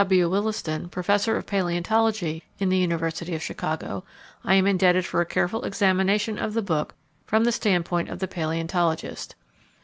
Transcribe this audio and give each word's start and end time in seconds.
W. 0.03 0.27
Williston, 0.27 0.89
professor 0.89 1.37
of 1.37 1.45
paleontology 1.45 2.41
in 2.57 2.69
the 2.69 2.77
University 2.77 3.35
of 3.35 3.43
Chicago, 3.43 4.03
I 4.43 4.55
am 4.55 4.65
indebted 4.65 5.05
for 5.05 5.21
a 5.21 5.27
careful 5.27 5.63
examination 5.63 6.39
of 6.39 6.55
the 6.55 6.63
book 6.63 6.95
from 7.23 7.43
the 7.43 7.51
standpoint 7.51 8.09
of 8.09 8.17
the 8.17 8.27
paleontologist. 8.27 9.35